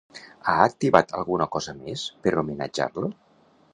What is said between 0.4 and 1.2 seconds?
Ha activat